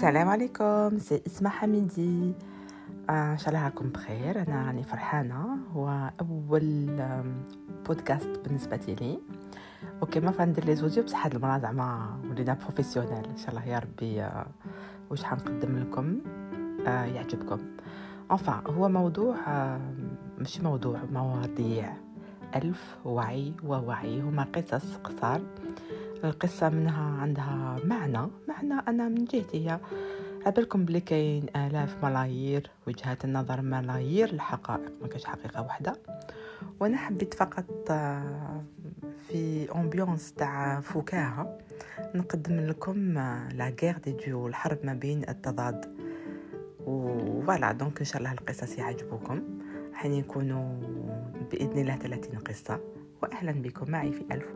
السلام 0.00 0.28
عليكم 0.28 0.98
c'est 0.98 1.22
أسماء 1.26 1.52
حميدي. 1.52 2.32
آه، 3.10 3.32
إن 3.32 3.38
شاء 3.38 3.48
الله 3.48 3.64
راكم 3.64 3.88
بخير. 3.88 4.42
أنا 4.48 4.66
راني 4.66 4.82
فرحانة. 4.82 5.58
هو 5.74 6.10
أول 6.20 6.86
بودكاست 7.86 8.40
بالنسبة 8.44 8.96
لي. 9.00 9.18
OK 10.02 10.20
موالفة 10.20 10.30
ندير 10.30 10.64
les 10.64 10.76
audios 10.76 11.02
بصح 11.02 11.24
هاد 11.26 11.34
المرة 11.34 11.58
زعما 11.58 12.20
ولينا 12.30 12.54
professionnelle 12.54 13.24
إن 13.24 13.36
شاء 13.36 13.50
الله 13.50 13.66
يا 13.66 13.78
ربي 13.78 14.22
آه، 14.22 14.46
واش 15.10 15.24
حنقدم 15.24 15.78
لكم؟ 15.78 16.18
آه، 16.86 17.04
يعجبكم. 17.04 17.58
enfin 18.30 18.62
هو 18.66 18.88
موضوع 18.88 19.36
ماشي 20.38 20.62
موضوع 20.62 20.98
مواضيع. 21.12 21.92
ألف 22.56 22.96
وعي 23.04 23.54
ووعي. 23.64 24.20
هما 24.20 24.46
قصص 24.54 24.96
قصار. 24.96 25.40
القصة 26.24 26.68
منها 26.68 27.20
عندها 27.20 27.78
معنى 27.84 28.30
معنى 28.48 28.74
أنا 28.88 29.08
من 29.08 29.24
جهتي 29.24 29.68
هي 29.68 29.80
عبالكم 30.46 30.84
بلي 30.84 31.00
كاين 31.00 31.46
آلاف 31.56 32.04
ملايير 32.04 32.70
وجهات 32.86 33.24
النظر 33.24 33.60
ملايير 33.60 34.28
الحقائق 34.30 34.92
ما 35.02 35.08
كاش 35.08 35.24
حقيقة 35.24 35.62
واحدة 35.62 35.92
وأنا 36.80 36.96
حبيت 36.96 37.34
فقط 37.34 37.90
آه، 37.90 38.62
في 39.28 39.68
ambiance 39.74 40.32
تاع 40.32 40.80
فكاهة 40.80 41.58
نقدم 42.14 42.60
لكم 42.60 43.14
la 43.54 43.74
guerre 43.82 43.98
des 43.98 44.12
dieux 44.12 44.46
الحرب 44.46 44.78
ما 44.84 44.94
بين 44.94 45.28
التضاد. 45.28 45.96
و 46.86 47.00
voilà 47.00 47.72
donc 47.72 47.98
إن 47.98 48.04
شاء 48.04 48.18
الله 48.18 48.32
القصص 48.32 48.78
يعجبوكم 48.78 49.42
حين 49.94 50.12
يكونوا 50.12 50.80
بإذن 51.50 51.78
الله 51.78 51.96
30 51.96 52.38
قصة. 52.38 52.80
واهلا 53.22 53.52
بكم 53.52 53.90
معي 53.90 54.12
في 54.12 54.24
ألف. 54.32 54.46